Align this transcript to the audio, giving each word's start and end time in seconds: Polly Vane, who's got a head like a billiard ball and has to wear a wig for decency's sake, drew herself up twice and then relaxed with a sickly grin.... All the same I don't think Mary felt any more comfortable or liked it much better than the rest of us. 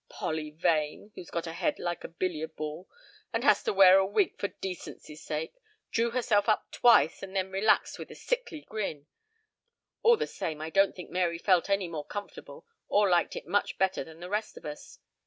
Polly 0.09 0.49
Vane, 0.49 1.11
who's 1.13 1.29
got 1.29 1.45
a 1.45 1.53
head 1.53 1.77
like 1.77 2.03
a 2.03 2.07
billiard 2.07 2.55
ball 2.55 2.89
and 3.31 3.43
has 3.43 3.61
to 3.61 3.71
wear 3.71 3.99
a 3.99 4.03
wig 4.07 4.35
for 4.39 4.47
decency's 4.47 5.21
sake, 5.23 5.53
drew 5.91 6.09
herself 6.09 6.49
up 6.49 6.71
twice 6.71 7.21
and 7.21 7.35
then 7.35 7.51
relaxed 7.51 7.99
with 7.99 8.09
a 8.09 8.15
sickly 8.15 8.61
grin.... 8.61 9.05
All 10.01 10.17
the 10.17 10.25
same 10.25 10.59
I 10.59 10.71
don't 10.71 10.95
think 10.95 11.11
Mary 11.11 11.37
felt 11.37 11.69
any 11.69 11.87
more 11.87 12.03
comfortable 12.03 12.65
or 12.87 13.11
liked 13.11 13.35
it 13.35 13.45
much 13.45 13.77
better 13.77 14.03
than 14.03 14.21
the 14.21 14.29
rest 14.31 14.57
of 14.57 14.65
us. 14.65 14.97